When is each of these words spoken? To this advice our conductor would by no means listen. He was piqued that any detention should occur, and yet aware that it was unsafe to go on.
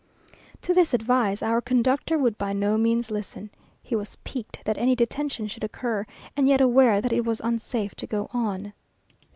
To 0.63 0.73
this 0.73 0.95
advice 0.95 1.43
our 1.43 1.61
conductor 1.61 2.17
would 2.17 2.35
by 2.35 2.53
no 2.53 2.75
means 2.75 3.11
listen. 3.11 3.51
He 3.83 3.95
was 3.95 4.15
piqued 4.23 4.61
that 4.65 4.79
any 4.79 4.95
detention 4.95 5.45
should 5.47 5.63
occur, 5.63 6.07
and 6.35 6.47
yet 6.47 6.59
aware 6.59 7.01
that 7.01 7.13
it 7.13 7.23
was 7.23 7.39
unsafe 7.39 7.93
to 7.97 8.07
go 8.07 8.27
on. 8.33 8.73